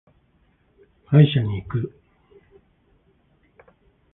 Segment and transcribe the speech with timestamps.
[1.05, 1.93] 歯医者に行く。